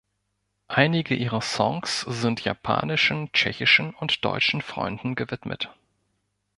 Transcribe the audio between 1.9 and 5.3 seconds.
sind japanischen, tschechischen und deutschen Freunden